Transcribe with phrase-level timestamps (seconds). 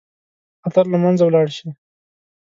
[0.63, 1.69] خطر له منځه ولاړ شي.